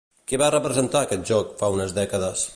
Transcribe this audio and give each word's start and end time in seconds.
Què 0.31 0.39
va 0.41 0.47
representar 0.55 1.03
aquest 1.07 1.31
joc 1.33 1.53
fa 1.61 1.71
unes 1.77 1.99
dècades? 2.01 2.49